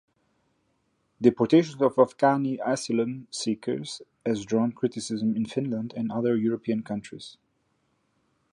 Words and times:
Deportations 1.21 1.79
of 1.79 1.93
Afghani 1.97 2.57
asylum 2.65 3.27
seekers 3.29 4.01
has 4.25 4.43
drawn 4.43 4.71
criticism 4.71 5.35
in 5.35 5.45
Finland 5.45 5.93
and 5.95 6.11
other 6.11 6.35
European 6.35 6.81
countries. 6.81 7.37